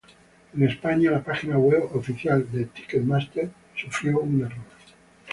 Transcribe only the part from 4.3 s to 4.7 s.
error.